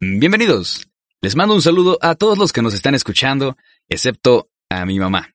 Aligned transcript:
Bienvenidos. 0.00 0.88
Les 1.20 1.34
mando 1.34 1.56
un 1.56 1.60
saludo 1.60 1.98
a 2.00 2.14
todos 2.14 2.38
los 2.38 2.52
que 2.52 2.62
nos 2.62 2.72
están 2.72 2.94
escuchando, 2.94 3.56
excepto 3.88 4.48
a 4.70 4.86
mi 4.86 5.00
mamá, 5.00 5.34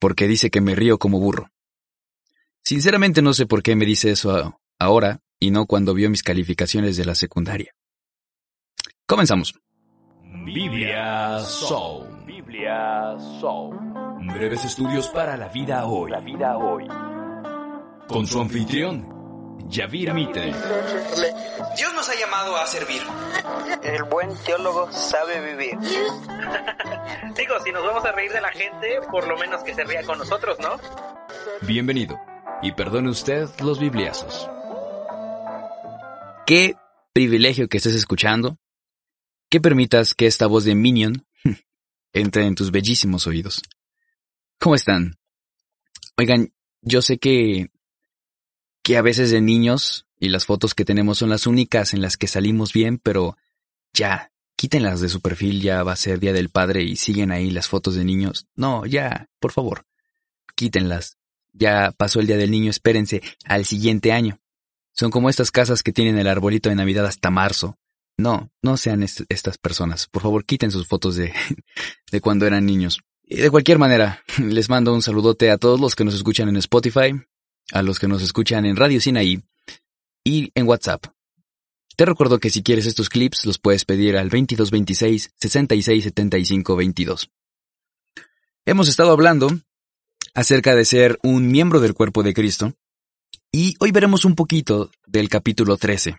porque 0.00 0.26
dice 0.26 0.50
que 0.50 0.60
me 0.60 0.74
río 0.74 0.98
como 0.98 1.20
burro. 1.20 1.52
Sinceramente 2.64 3.22
no 3.22 3.32
sé 3.34 3.46
por 3.46 3.62
qué 3.62 3.76
me 3.76 3.86
dice 3.86 4.10
eso 4.10 4.60
ahora 4.80 5.20
y 5.38 5.52
no 5.52 5.66
cuando 5.66 5.94
vio 5.94 6.10
mis 6.10 6.24
calificaciones 6.24 6.96
de 6.96 7.04
la 7.04 7.14
secundaria. 7.14 7.72
Comenzamos. 9.06 9.54
Biblia 10.44 11.38
Soul. 11.38 12.24
Biblia 12.26 13.16
Soul. 13.38 13.76
Breves 14.34 14.64
estudios 14.64 15.06
para 15.10 15.36
la 15.36 15.50
vida 15.50 15.86
hoy. 15.86 16.10
La 16.10 16.18
vida 16.18 16.58
hoy. 16.58 16.88
Con 18.08 18.26
su 18.26 18.40
anfitrión, 18.40 19.19
Yavir 19.70 20.12
Mite. 20.12 20.52
Dios 21.76 21.94
nos 21.94 22.08
ha 22.08 22.14
llamado 22.18 22.56
a 22.56 22.66
servir. 22.66 23.02
El 23.84 24.02
buen 24.04 24.30
teólogo 24.44 24.90
sabe 24.92 25.54
vivir. 25.54 25.78
Digo, 27.36 27.54
si 27.64 27.70
nos 27.70 27.84
vamos 27.84 28.04
a 28.04 28.12
reír 28.12 28.32
de 28.32 28.40
la 28.40 28.50
gente, 28.50 29.00
por 29.10 29.28
lo 29.28 29.38
menos 29.38 29.62
que 29.62 29.74
se 29.74 29.84
ría 29.84 30.02
con 30.02 30.18
nosotros, 30.18 30.58
¿no? 30.58 30.76
Bienvenido. 31.62 32.20
Y 32.62 32.72
perdone 32.72 33.10
usted 33.10 33.48
los 33.60 33.78
bibliazos. 33.78 34.50
Qué 36.46 36.74
privilegio 37.12 37.68
que 37.68 37.76
estés 37.76 37.94
escuchando. 37.94 38.58
Que 39.48 39.60
permitas 39.60 40.14
que 40.14 40.26
esta 40.26 40.48
voz 40.48 40.64
de 40.64 40.74
Minion 40.74 41.26
entre 42.12 42.46
en 42.46 42.56
tus 42.56 42.72
bellísimos 42.72 43.28
oídos. 43.28 43.62
¿Cómo 44.58 44.74
están? 44.74 45.16
Oigan, 46.16 46.52
yo 46.82 47.02
sé 47.02 47.18
que 47.18 47.70
que 48.90 48.96
a 48.96 49.02
veces 49.02 49.30
de 49.30 49.40
niños 49.40 50.04
y 50.18 50.30
las 50.30 50.46
fotos 50.46 50.74
que 50.74 50.84
tenemos 50.84 51.18
son 51.18 51.30
las 51.30 51.46
únicas 51.46 51.94
en 51.94 52.02
las 52.02 52.16
que 52.16 52.26
salimos 52.26 52.72
bien, 52.72 52.98
pero 52.98 53.36
ya, 53.92 54.32
quítenlas 54.56 55.00
de 55.00 55.08
su 55.08 55.20
perfil, 55.20 55.62
ya 55.62 55.84
va 55.84 55.92
a 55.92 55.96
ser 55.96 56.18
Día 56.18 56.32
del 56.32 56.48
Padre 56.48 56.82
y 56.82 56.96
siguen 56.96 57.30
ahí 57.30 57.52
las 57.52 57.68
fotos 57.68 57.94
de 57.94 58.04
niños. 58.04 58.48
No, 58.56 58.86
ya, 58.86 59.28
por 59.38 59.52
favor, 59.52 59.84
quítenlas. 60.56 61.18
Ya 61.52 61.94
pasó 61.96 62.18
el 62.18 62.26
Día 62.26 62.36
del 62.36 62.50
Niño, 62.50 62.68
espérense 62.68 63.22
al 63.44 63.64
siguiente 63.64 64.10
año. 64.10 64.40
Son 64.90 65.12
como 65.12 65.30
estas 65.30 65.52
casas 65.52 65.84
que 65.84 65.92
tienen 65.92 66.18
el 66.18 66.26
arbolito 66.26 66.68
de 66.68 66.74
Navidad 66.74 67.06
hasta 67.06 67.30
marzo. 67.30 67.78
No, 68.16 68.50
no 68.60 68.76
sean 68.76 69.04
estas 69.04 69.56
personas. 69.56 70.08
Por 70.08 70.22
favor, 70.22 70.44
quiten 70.44 70.72
sus 70.72 70.88
fotos 70.88 71.14
de, 71.14 71.32
de 72.10 72.20
cuando 72.20 72.44
eran 72.44 72.66
niños. 72.66 72.98
Y 73.22 73.36
de 73.36 73.50
cualquier 73.52 73.78
manera, 73.78 74.24
les 74.42 74.68
mando 74.68 74.92
un 74.92 75.00
saludote 75.00 75.52
a 75.52 75.58
todos 75.58 75.78
los 75.78 75.94
que 75.94 76.04
nos 76.04 76.16
escuchan 76.16 76.48
en 76.48 76.56
Spotify, 76.56 77.12
a 77.72 77.82
los 77.82 77.98
que 77.98 78.08
nos 78.08 78.22
escuchan 78.22 78.64
en 78.64 78.76
Radio 78.76 79.00
Sinaí 79.00 79.42
y 80.24 80.50
en 80.54 80.66
WhatsApp. 80.66 81.06
Te 81.96 82.04
recuerdo 82.04 82.38
que 82.38 82.50
si 82.50 82.62
quieres 82.62 82.86
estos 82.86 83.08
clips 83.08 83.44
los 83.44 83.58
puedes 83.58 83.84
pedir 83.84 84.16
al 84.16 84.30
2226 84.30 85.34
6675 85.36 86.76
22. 86.76 87.30
Hemos 88.64 88.88
estado 88.88 89.12
hablando 89.12 89.50
acerca 90.34 90.74
de 90.74 90.84
ser 90.84 91.18
un 91.22 91.50
miembro 91.50 91.80
del 91.80 91.94
cuerpo 91.94 92.22
de 92.22 92.34
Cristo 92.34 92.74
y 93.52 93.74
hoy 93.80 93.90
veremos 93.90 94.24
un 94.24 94.34
poquito 94.34 94.90
del 95.06 95.28
capítulo 95.28 95.76
13. 95.76 96.16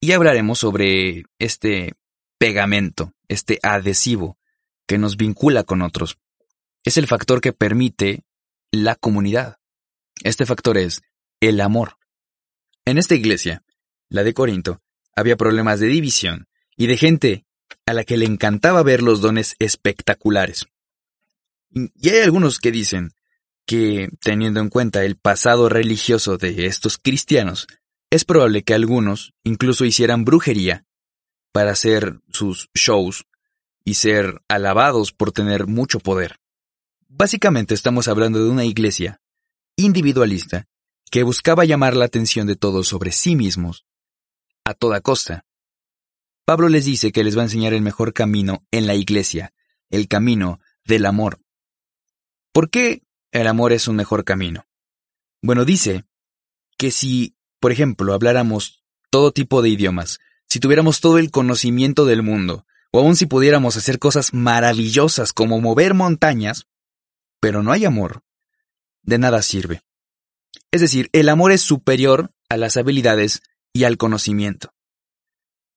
Y 0.00 0.12
hablaremos 0.12 0.58
sobre 0.58 1.24
este 1.38 1.94
pegamento, 2.38 3.12
este 3.28 3.60
adhesivo 3.62 4.38
que 4.88 4.98
nos 4.98 5.16
vincula 5.16 5.62
con 5.62 5.82
otros. 5.82 6.18
Es 6.84 6.96
el 6.96 7.06
factor 7.06 7.40
que 7.40 7.52
permite 7.52 8.24
la 8.72 8.96
comunidad. 8.96 9.59
Este 10.22 10.44
factor 10.44 10.76
es 10.76 11.02
el 11.40 11.60
amor. 11.60 11.96
En 12.84 12.98
esta 12.98 13.14
iglesia, 13.14 13.62
la 14.08 14.22
de 14.22 14.34
Corinto, 14.34 14.82
había 15.16 15.36
problemas 15.36 15.80
de 15.80 15.86
división 15.86 16.48
y 16.76 16.86
de 16.86 16.96
gente 16.96 17.46
a 17.86 17.94
la 17.94 18.04
que 18.04 18.16
le 18.16 18.26
encantaba 18.26 18.82
ver 18.82 19.02
los 19.02 19.20
dones 19.20 19.56
espectaculares. 19.58 20.66
Y 21.70 22.08
hay 22.10 22.20
algunos 22.20 22.58
que 22.58 22.70
dicen 22.70 23.12
que, 23.64 24.10
teniendo 24.20 24.60
en 24.60 24.68
cuenta 24.68 25.04
el 25.04 25.16
pasado 25.16 25.68
religioso 25.68 26.36
de 26.36 26.66
estos 26.66 26.98
cristianos, 26.98 27.66
es 28.10 28.24
probable 28.24 28.62
que 28.62 28.74
algunos 28.74 29.32
incluso 29.44 29.84
hicieran 29.84 30.24
brujería 30.24 30.84
para 31.52 31.70
hacer 31.70 32.20
sus 32.32 32.68
shows 32.74 33.26
y 33.84 33.94
ser 33.94 34.42
alabados 34.48 35.12
por 35.12 35.32
tener 35.32 35.66
mucho 35.66 36.00
poder. 36.00 36.40
Básicamente 37.08 37.74
estamos 37.74 38.08
hablando 38.08 38.42
de 38.42 38.50
una 38.50 38.64
iglesia 38.64 39.20
individualista 39.80 40.66
que 41.10 41.22
buscaba 41.22 41.64
llamar 41.64 41.96
la 41.96 42.04
atención 42.04 42.46
de 42.46 42.56
todos 42.56 42.88
sobre 42.88 43.12
sí 43.12 43.36
mismos 43.36 43.84
a 44.64 44.74
toda 44.74 45.00
costa. 45.00 45.44
Pablo 46.44 46.68
les 46.68 46.84
dice 46.84 47.12
que 47.12 47.24
les 47.24 47.36
va 47.36 47.42
a 47.42 47.44
enseñar 47.44 47.72
el 47.72 47.82
mejor 47.82 48.12
camino 48.12 48.64
en 48.70 48.86
la 48.86 48.94
iglesia, 48.94 49.52
el 49.90 50.08
camino 50.08 50.60
del 50.84 51.06
amor. 51.06 51.40
¿Por 52.52 52.70
qué 52.70 53.02
el 53.32 53.46
amor 53.46 53.72
es 53.72 53.88
un 53.88 53.96
mejor 53.96 54.24
camino? 54.24 54.66
Bueno, 55.42 55.64
dice 55.64 56.04
que 56.76 56.90
si, 56.90 57.36
por 57.60 57.72
ejemplo, 57.72 58.14
habláramos 58.14 58.84
todo 59.10 59.32
tipo 59.32 59.62
de 59.62 59.70
idiomas, 59.70 60.18
si 60.48 60.60
tuviéramos 60.60 61.00
todo 61.00 61.18
el 61.18 61.30
conocimiento 61.30 62.06
del 62.06 62.22
mundo, 62.22 62.66
o 62.92 63.00
aun 63.00 63.16
si 63.16 63.26
pudiéramos 63.26 63.76
hacer 63.76 63.98
cosas 63.98 64.34
maravillosas 64.34 65.32
como 65.32 65.60
mover 65.60 65.94
montañas, 65.94 66.66
pero 67.40 67.62
no 67.62 67.72
hay 67.72 67.84
amor, 67.84 68.22
de 69.02 69.18
nada 69.18 69.42
sirve. 69.42 69.82
Es 70.70 70.80
decir, 70.80 71.08
el 71.12 71.28
amor 71.28 71.52
es 71.52 71.62
superior 71.62 72.32
a 72.48 72.56
las 72.56 72.76
habilidades 72.76 73.42
y 73.72 73.84
al 73.84 73.96
conocimiento. 73.96 74.72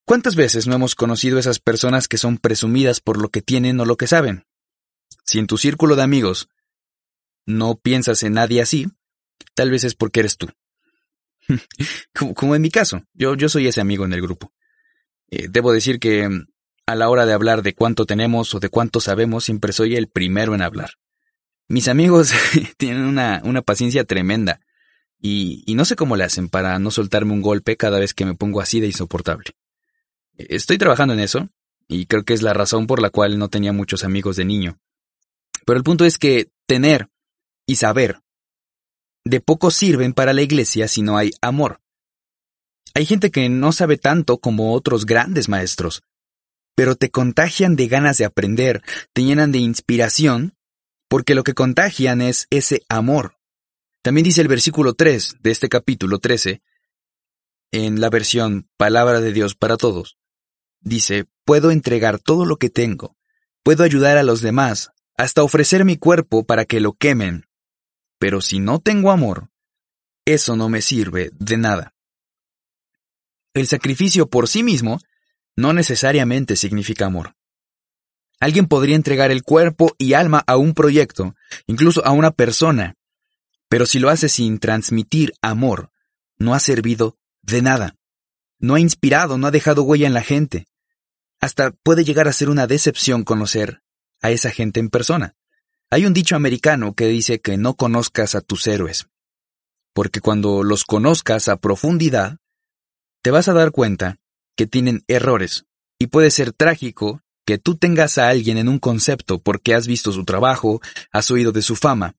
¿Cuántas 0.05 0.35
veces 0.35 0.67
no 0.67 0.75
hemos 0.75 0.95
conocido 0.95 1.39
esas 1.39 1.59
personas 1.59 2.07
que 2.07 2.17
son 2.17 2.37
presumidas 2.37 2.99
por 2.99 3.21
lo 3.21 3.29
que 3.29 3.41
tienen 3.41 3.79
o 3.79 3.85
lo 3.85 3.95
que 3.95 4.07
saben? 4.07 4.45
Si 5.23 5.39
en 5.39 5.47
tu 5.47 5.57
círculo 5.57 5.95
de 5.95 6.03
amigos 6.03 6.49
no 7.45 7.75
piensas 7.75 8.23
en 8.23 8.33
nadie 8.33 8.61
así, 8.61 8.87
tal 9.55 9.71
vez 9.71 9.83
es 9.83 9.95
porque 9.95 10.19
eres 10.19 10.37
tú. 10.37 10.49
como, 12.35 12.55
en 12.55 12.61
mi 12.61 12.69
caso, 12.69 13.03
yo, 13.13 13.35
yo 13.35 13.49
soy 13.49 13.67
ese 13.67 13.81
amigo 13.81 14.05
en 14.05 14.13
el 14.13 14.21
grupo. 14.21 14.51
Eh, 15.29 15.47
debo 15.49 15.71
decir 15.71 15.99
que 15.99 16.27
mm, 16.27 16.47
a 16.85 16.95
la 16.95 17.09
hora 17.09 17.25
de 17.25 17.33
hablar 17.33 17.63
de 17.63 17.73
cuánto 17.73 18.05
tenemos 18.05 18.53
o 18.53 18.59
de 18.59 18.69
cuánto 18.69 18.99
sabemos, 18.99 19.45
siempre 19.45 19.71
soy 19.71 19.95
el 19.95 20.09
primero 20.09 20.53
en 20.53 20.61
hablar. 20.61 20.91
Mis 21.67 21.87
amigos 21.87 22.31
tienen 22.77 23.03
una, 23.03 23.41
una 23.43 23.61
paciencia 23.61 24.03
tremenda 24.03 24.61
y, 25.19 25.63
y 25.65 25.75
no 25.75 25.85
sé 25.85 25.95
cómo 25.95 26.15
le 26.15 26.23
hacen 26.23 26.49
para 26.49 26.77
no 26.79 26.91
soltarme 26.91 27.33
un 27.33 27.41
golpe 27.41 27.77
cada 27.77 27.99
vez 27.99 28.13
que 28.13 28.25
me 28.25 28.35
pongo 28.35 28.61
así 28.61 28.79
de 28.79 28.87
insoportable. 28.87 29.51
Estoy 30.35 30.77
trabajando 30.77 31.13
en 31.13 31.19
eso 31.19 31.49
y 31.87 32.05
creo 32.05 32.23
que 32.23 32.33
es 32.33 32.41
la 32.41 32.53
razón 32.53 32.87
por 32.87 33.01
la 33.01 33.09
cual 33.09 33.37
no 33.37 33.49
tenía 33.49 33.73
muchos 33.73 34.03
amigos 34.03 34.35
de 34.35 34.45
niño. 34.45 34.79
Pero 35.65 35.77
el 35.77 35.83
punto 35.83 36.05
es 36.05 36.17
que 36.17 36.49
tener 36.65 37.09
y 37.65 37.75
saber 37.75 38.19
de 39.25 39.39
poco 39.39 39.71
sirven 39.71 40.13
para 40.13 40.33
la 40.33 40.41
iglesia 40.41 40.87
si 40.87 41.01
no 41.01 41.17
hay 41.17 41.31
amor. 41.41 41.79
Hay 42.93 43.05
gente 43.05 43.31
que 43.31 43.47
no 43.49 43.71
sabe 43.71 43.97
tanto 43.97 44.37
como 44.37 44.73
otros 44.73 45.05
grandes 45.05 45.49
maestros, 45.49 46.03
pero 46.75 46.95
te 46.95 47.09
contagian 47.09 47.75
de 47.75 47.87
ganas 47.87 48.17
de 48.17 48.25
aprender, 48.25 48.83
te 49.13 49.23
llenan 49.23 49.51
de 49.51 49.59
inspiración 49.59 50.55
porque 51.13 51.35
lo 51.35 51.43
que 51.43 51.53
contagian 51.53 52.21
es 52.21 52.47
ese 52.49 52.81
amor. 52.89 53.37
También 54.01 54.25
dice 54.25 54.41
el 54.41 54.47
versículo 54.47 54.95
3 54.95 55.35
de 55.41 55.51
este 55.51 55.69
capítulo 55.69 56.17
13, 56.17 56.63
en 57.71 58.01
la 58.01 58.09
versión 58.09 58.67
Palabra 58.77 59.21
de 59.21 59.31
Dios 59.31 59.53
para 59.53 59.77
Todos. 59.77 60.17
Dice, 60.79 61.25
puedo 61.45 61.69
entregar 61.69 62.17
todo 62.17 62.45
lo 62.45 62.57
que 62.57 62.71
tengo, 62.71 63.15
puedo 63.61 63.83
ayudar 63.83 64.17
a 64.17 64.23
los 64.23 64.41
demás, 64.41 64.89
hasta 65.15 65.43
ofrecer 65.43 65.85
mi 65.85 65.97
cuerpo 65.97 66.45
para 66.47 66.65
que 66.65 66.79
lo 66.79 66.93
quemen. 66.93 67.45
Pero 68.17 68.41
si 68.41 68.59
no 68.59 68.79
tengo 68.79 69.11
amor, 69.11 69.51
eso 70.25 70.55
no 70.55 70.67
me 70.67 70.81
sirve 70.81 71.29
de 71.33 71.57
nada. 71.57 71.93
El 73.53 73.67
sacrificio 73.67 74.31
por 74.31 74.47
sí 74.47 74.63
mismo 74.63 74.99
no 75.55 75.73
necesariamente 75.73 76.55
significa 76.55 77.05
amor. 77.05 77.35
Alguien 78.43 78.67
podría 78.67 78.97
entregar 78.97 79.31
el 79.31 79.41
cuerpo 79.41 79.95
y 79.97 80.15
alma 80.15 80.43
a 80.47 80.57
un 80.57 80.73
proyecto, 80.73 81.33
incluso 81.65 82.05
a 82.05 82.11
una 82.11 82.29
persona, 82.29 82.95
pero 83.69 83.85
si 83.85 83.99
lo 83.99 84.09
hace 84.09 84.27
sin 84.27 84.59
transmitir 84.59 85.31
amor, 85.41 85.91
no 86.37 86.53
ha 86.53 86.59
servido 86.59 87.17
de 87.41 87.61
nada. 87.61 87.95
No 88.59 88.75
ha 88.75 88.81
inspirado, 88.81 89.37
no 89.37 89.47
ha 89.47 89.51
dejado 89.51 89.83
huella 89.83 90.07
en 90.07 90.13
la 90.13 90.23
gente. 90.23 90.67
Hasta 91.39 91.71
puede 91.71 92.03
llegar 92.03 92.27
a 92.27 92.33
ser 92.33 92.49
una 92.49 92.67
decepción 92.67 93.23
conocer 93.23 93.81
a 94.21 94.29
esa 94.29 94.51
gente 94.51 94.81
en 94.81 94.89
persona. 94.89 95.37
Hay 95.89 96.05
un 96.05 96.13
dicho 96.13 96.35
americano 96.35 96.95
que 96.95 97.07
dice 97.07 97.39
que 97.39 97.55
no 97.55 97.75
conozcas 97.75 98.35
a 98.35 98.41
tus 98.41 98.67
héroes, 98.67 99.07
porque 99.93 100.19
cuando 100.19 100.63
los 100.63 100.83
conozcas 100.83 101.47
a 101.47 101.55
profundidad, 101.55 102.39
te 103.21 103.31
vas 103.31 103.47
a 103.47 103.53
dar 103.53 103.71
cuenta 103.71 104.17
que 104.57 104.67
tienen 104.67 105.05
errores, 105.07 105.63
y 105.97 106.07
puede 106.07 106.29
ser 106.29 106.51
trágico 106.51 107.22
que 107.45 107.57
tú 107.57 107.75
tengas 107.75 108.17
a 108.17 108.29
alguien 108.29 108.57
en 108.57 108.69
un 108.69 108.79
concepto 108.79 109.39
porque 109.39 109.73
has 109.73 109.87
visto 109.87 110.11
su 110.11 110.25
trabajo, 110.25 110.81
has 111.11 111.29
oído 111.31 111.51
de 111.51 111.61
su 111.61 111.75
fama, 111.75 112.15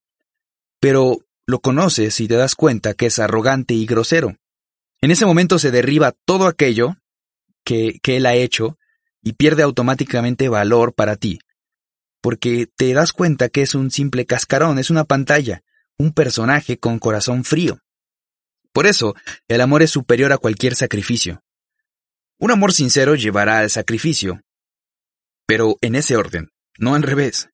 pero 0.81 1.19
lo 1.47 1.61
conoces 1.61 2.21
y 2.21 2.29
te 2.29 2.35
das 2.35 2.55
cuenta 2.55 2.95
que 2.95 3.07
es 3.07 3.19
arrogante 3.19 3.75
y 3.75 3.87
grosero. 3.87 4.37
En 5.01 5.11
ese 5.11 5.27
momento 5.27 5.59
se 5.59 5.71
derriba 5.71 6.15
todo 6.25 6.47
aquello 6.47 6.97
que, 7.65 8.01
Él 8.05 8.27
ha 8.27 8.35
hecho 8.35 8.79
y 9.23 9.33
pierde 9.33 9.63
automáticamente 9.63 10.49
valor 10.49 10.95
para 10.95 11.17
ti, 11.17 11.39
porque 12.21 12.69
te 12.77 12.93
das 12.93 13.13
cuenta 13.13 13.49
que 13.49 13.63
es 13.63 13.75
un 13.75 13.91
simple 13.91 14.27
cascarón, 14.27 14.79
es 14.79 14.91
una 14.91 15.05
pantalla, 15.05 15.63
un 15.99 16.13
personaje 16.13 16.79
con 16.79 16.99
corazón 16.99 17.45
frío. 17.45 17.81
Por 18.73 18.87
eso, 18.87 19.15
el 19.49 19.61
amor 19.61 19.83
es 19.83 19.91
superior 19.91 20.33
a 20.33 20.39
cualquier 20.39 20.75
sacrificio. 20.75 21.43
Un 22.39 22.51
amor 22.51 22.73
sincero 22.73 23.15
llevará 23.15 23.61
al 23.61 23.71
sacrificio, 23.71 24.43
pero 25.47 25.77
en 25.81 25.95
ese 25.95 26.17
orden, 26.17 26.51
no 26.79 26.95
al 26.95 27.03
revés. 27.03 27.51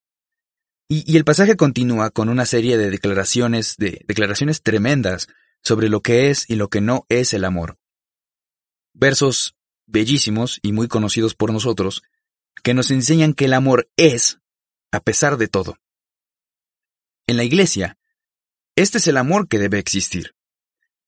Y, 0.88 1.16
el 1.16 1.24
pasaje 1.24 1.56
continúa 1.56 2.10
con 2.10 2.28
una 2.28 2.46
serie 2.46 2.76
de 2.76 2.90
declaraciones, 2.90 3.76
de 3.76 4.04
declaraciones 4.08 4.62
tremendas 4.62 5.28
sobre 5.62 5.88
lo 5.88 6.00
que 6.00 6.30
es 6.30 6.50
y 6.50 6.56
lo 6.56 6.68
que 6.68 6.80
no 6.80 7.06
es 7.08 7.32
el 7.32 7.44
amor. 7.44 7.78
Versos 8.92 9.54
bellísimos 9.86 10.58
y 10.62 10.72
muy 10.72 10.88
conocidos 10.88 11.34
por 11.34 11.52
nosotros, 11.52 12.02
que 12.64 12.74
nos 12.74 12.90
enseñan 12.90 13.34
que 13.34 13.44
el 13.44 13.52
amor 13.52 13.88
es, 13.96 14.40
a 14.90 15.00
pesar 15.00 15.36
de 15.36 15.46
todo. 15.46 15.76
En 17.28 17.36
la 17.36 17.44
iglesia, 17.44 17.96
este 18.74 18.98
es 18.98 19.06
el 19.06 19.16
amor 19.16 19.46
que 19.46 19.60
debe 19.60 19.78
existir. 19.78 20.34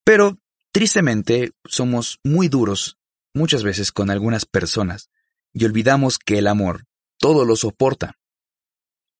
Pero, 0.04 0.38
tristemente, 0.70 1.52
somos 1.64 2.20
muy 2.22 2.46
duros 2.46 2.98
muchas 3.34 3.64
veces 3.64 3.90
con 3.90 4.10
algunas 4.10 4.46
personas 4.46 5.10
y 5.52 5.64
olvidamos 5.64 6.18
que 6.18 6.38
el 6.38 6.46
amor 6.46 6.86
todo 7.18 7.44
lo 7.44 7.56
soporta. 7.56 8.18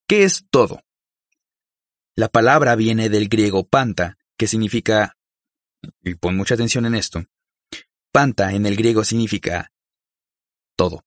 ¿Qué 0.08 0.24
es 0.24 0.44
todo? 0.50 0.82
La 2.14 2.28
palabra 2.28 2.74
viene 2.74 3.08
del 3.08 3.28
griego 3.28 3.66
panta, 3.66 4.18
que 4.36 4.46
significa, 4.46 5.16
y 6.02 6.14
pon 6.16 6.36
mucha 6.36 6.54
atención 6.54 6.84
en 6.84 6.94
esto, 6.94 7.24
panta 8.10 8.52
en 8.52 8.66
el 8.66 8.76
griego 8.76 9.04
significa 9.04 9.72
todo. 10.76 11.04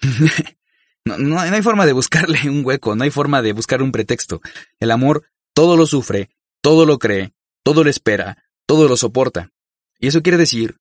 no, 1.04 1.18
no, 1.18 1.40
hay 1.40 1.62
forma 1.62 1.84
de 1.84 1.92
buscarle 1.92 2.48
un 2.48 2.64
hueco, 2.64 2.94
no 2.96 3.04
hay 3.04 3.10
forma 3.10 3.42
de 3.42 3.52
buscar 3.52 3.82
un 3.82 3.92
pretexto. 3.92 4.40
El 4.78 4.90
amor 4.90 5.28
todo 5.52 5.76
lo 5.76 5.86
sufre, 5.86 6.30
todo 6.60 6.86
lo 6.86 6.98
cree, 6.98 7.34
todo 7.62 7.82
lo 7.82 7.90
espera, 7.90 8.44
todo 8.66 8.88
lo 8.88 8.96
soporta. 8.96 9.50
Y 9.98 10.08
eso 10.08 10.22
quiere 10.22 10.38
decir, 10.38 10.78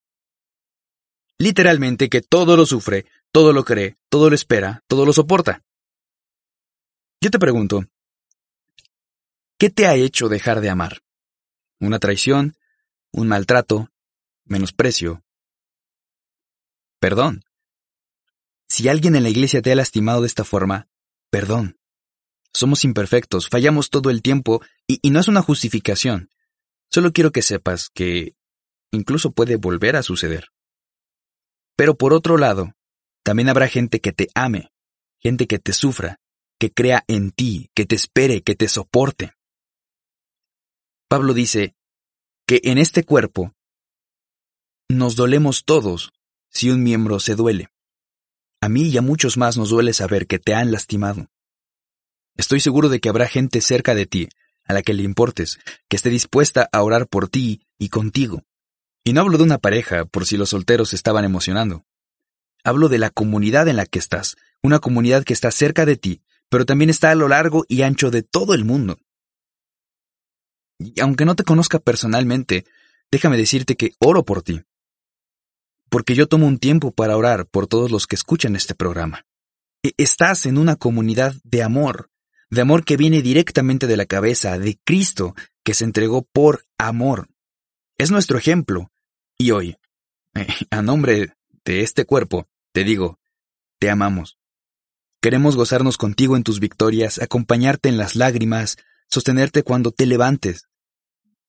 literalmente, 1.38 2.10
que 2.10 2.22
todo 2.22 2.56
lo 2.58 2.66
sufre, 2.66 3.06
todo 3.36 3.52
lo 3.52 3.66
cree, 3.66 3.98
todo 4.08 4.30
lo 4.30 4.36
espera, 4.36 4.82
todo 4.88 5.06
lo 5.06 5.12
soporta. 5.12 5.62
Yo 7.20 7.30
te 7.30 7.38
pregunto, 7.38 7.84
¿qué 9.60 9.70
te 9.70 9.88
ha 9.88 9.96
hecho 9.96 10.30
dejar 10.30 10.62
de 10.62 10.70
amar? 10.70 11.04
¿Una 11.82 12.00
traición? 12.00 12.56
¿Un 13.12 13.28
maltrato? 13.28 13.90
¿Menosprecio? 14.46 15.22
Perdón. 17.02 17.44
Si 18.70 18.88
alguien 18.88 19.18
en 19.18 19.24
la 19.24 19.30
iglesia 19.30 19.62
te 19.62 19.74
ha 19.74 19.76
lastimado 19.76 20.22
de 20.22 20.28
esta 20.28 20.46
forma, 20.46 20.88
perdón. 21.30 21.78
Somos 22.54 22.86
imperfectos, 22.86 23.50
fallamos 23.50 23.90
todo 23.90 24.12
el 24.12 24.22
tiempo 24.22 24.62
y, 24.88 25.10
no 25.10 25.20
es 25.20 25.28
una 25.28 25.42
justificación. 25.42 26.30
Solo 26.90 27.12
quiero 27.12 27.34
que 27.34 27.42
sepas 27.42 27.90
que 27.90 28.38
incluso 28.92 29.32
puede 29.32 29.58
volver 29.58 29.98
a 29.98 30.04
suceder. 30.04 30.54
Pero 31.76 31.98
por 31.98 32.14
otro 32.14 32.38
lado, 32.38 32.74
también 33.26 33.50
habrá 33.50 33.68
gente 33.68 34.02
que 34.02 34.14
te 34.14 34.28
ame, 34.36 34.72
gente 35.18 35.48
que 35.48 35.58
te 35.58 35.74
sufra, 35.74 36.20
que 36.60 36.72
crea 36.72 37.04
en 37.08 37.32
ti, 37.32 37.72
que 37.74 37.88
te 37.88 37.96
espere, 37.96 38.44
que 38.44 38.54
te 38.54 38.68
soporte. 38.68 39.34
Pablo 41.10 41.34
dice 41.34 41.74
que 42.46 42.62
en 42.66 42.78
este 42.78 43.04
cuerpo 43.04 43.56
nos 44.90 45.16
dolemos 45.16 45.66
todos 45.66 46.14
si 46.52 46.70
un 46.70 46.84
miembro 46.84 47.20
se 47.20 47.34
duele. 47.34 47.70
A 48.62 48.70
mí 48.70 48.84
y 48.90 48.98
a 48.98 49.02
muchos 49.02 49.38
más 49.38 49.58
nos 49.58 49.72
duele 49.72 49.94
saber 49.94 50.28
que 50.28 50.38
te 50.38 50.54
han 50.54 50.72
lastimado. 50.72 51.28
Estoy 52.38 52.60
seguro 52.60 52.90
de 52.90 53.00
que 53.00 53.10
habrá 53.10 53.28
gente 53.28 53.60
cerca 53.62 53.96
de 53.96 54.06
ti 54.06 54.30
a 54.66 54.74
la 54.74 54.84
que 54.84 54.94
le 54.94 55.02
importes, 55.02 55.58
que 55.90 55.96
esté 55.96 56.12
dispuesta 56.12 56.70
a 56.72 56.84
orar 56.84 57.08
por 57.08 57.28
ti 57.28 57.66
y 57.80 57.90
contigo. 57.90 58.44
Y 59.04 59.14
no 59.14 59.22
hablo 59.22 59.40
de 59.40 59.46
una 59.46 59.58
pareja 59.58 60.06
por 60.06 60.28
si 60.28 60.38
los 60.38 60.50
solteros 60.50 60.94
estaban 60.94 61.26
emocionando. 61.26 61.86
Hablo 62.66 62.90
de 62.90 62.98
la 62.98 63.12
comunidad 63.12 63.68
en 63.68 63.76
la 63.76 63.86
que 63.86 64.00
estás, 64.00 64.38
una 64.64 64.80
comunidad 64.80 65.24
que 65.24 65.34
está 65.34 65.52
cerca 65.52 65.86
de 65.86 65.98
ti, 65.98 66.24
pero 66.50 66.66
también 66.66 66.90
está 66.90 67.12
a 67.12 67.16
lo 67.16 67.28
largo 67.28 67.64
y 67.68 67.84
ancho 67.84 68.10
de 68.10 68.24
todo 68.24 68.56
el 68.56 68.66
mundo. 68.66 68.98
Y 70.80 71.00
aunque 71.00 71.26
no 71.26 71.36
te 71.36 71.44
conozca 71.44 71.78
personalmente, 71.78 72.66
déjame 73.12 73.38
decirte 73.38 73.76
que 73.76 73.94
oro 74.00 74.26
por 74.26 74.42
ti. 74.42 74.64
Porque 75.90 76.16
yo 76.16 76.28
tomo 76.28 76.48
un 76.48 76.58
tiempo 76.58 76.92
para 76.92 77.16
orar 77.16 77.46
por 77.46 77.68
todos 77.68 77.92
los 77.92 78.08
que 78.08 78.16
escuchan 78.16 78.56
este 78.56 78.74
programa. 78.74 79.28
E, 79.84 79.94
estás 79.98 80.48
en 80.48 80.58
una 80.58 80.76
comunidad 80.76 81.36
de 81.44 81.62
amor, 81.62 82.10
de 82.50 82.62
amor 82.62 82.84
que 82.84 82.98
viene 82.98 83.22
directamente 83.22 83.86
de 83.86 83.96
la 83.96 84.08
cabeza 84.08 84.58
de 84.58 84.80
Cristo, 84.84 85.36
que 85.64 85.76
se 85.76 85.86
entregó 85.86 86.24
por 86.24 86.66
amor. 86.80 87.30
Es 88.00 88.10
nuestro 88.10 88.40
ejemplo. 88.40 88.92
Y 89.38 89.52
hoy, 89.52 89.78
a 90.72 90.82
nombre 90.82 91.36
de 91.64 91.82
este 91.82 92.06
cuerpo, 92.06 92.48
te 92.76 92.84
digo, 92.84 93.22
te 93.80 93.90
amamos. 93.90 94.38
Queremos 95.22 95.56
gozarnos 95.56 95.96
contigo 95.96 96.36
en 96.36 96.44
tus 96.44 96.60
victorias, 96.60 97.22
acompañarte 97.22 97.88
en 97.88 97.98
las 97.98 98.18
lágrimas, 98.18 98.76
sostenerte 99.10 99.64
cuando 99.64 99.92
te 99.92 100.06
levantes. 100.06 100.68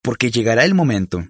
Porque 0.02 0.30
llegará 0.30 0.64
el 0.64 0.74
momento 0.74 1.26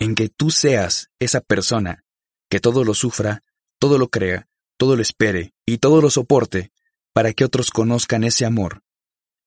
en 0.00 0.16
que 0.16 0.28
tú 0.28 0.50
seas 0.50 1.12
esa 1.20 1.40
persona 1.40 2.04
que 2.50 2.58
todo 2.58 2.82
lo 2.82 2.94
sufra, 2.94 3.44
todo 3.78 3.96
lo 3.96 4.08
crea, 4.08 4.48
todo 4.76 4.96
lo 4.96 5.02
espere 5.02 5.54
y 5.64 5.78
todo 5.78 6.00
lo 6.00 6.10
soporte 6.10 6.72
para 7.12 7.32
que 7.32 7.44
otros 7.44 7.70
conozcan 7.70 8.24
ese 8.24 8.44
amor 8.44 8.82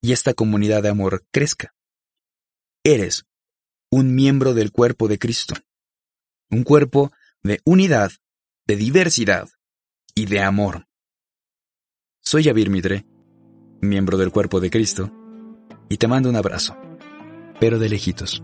y 0.02 0.14
esta 0.14 0.34
comunidad 0.34 0.84
de 0.84 0.90
amor 0.90 1.26
crezca. 1.32 1.76
Eres 2.86 3.26
un 3.90 4.16
miembro 4.16 4.54
del 4.54 4.72
cuerpo 4.72 5.10
de 5.10 5.20
Cristo, 5.20 5.56
un 6.50 6.64
cuerpo 6.64 7.12
de 7.44 7.60
unidad, 7.66 8.14
de 8.66 8.78
diversidad 8.78 9.50
y 10.16 10.26
de 10.26 10.42
amor. 10.42 10.86
Soy 12.22 12.44
Yavir 12.44 12.70
Midre, 12.70 13.06
miembro 13.82 14.18
del 14.18 14.32
cuerpo 14.32 14.60
de 14.60 14.70
Cristo, 14.70 15.12
y 15.90 15.98
te 15.98 16.08
mando 16.08 16.30
un 16.30 16.36
abrazo, 16.36 16.78
pero 17.60 17.80
de 17.80 17.90
lejitos. 17.90 18.44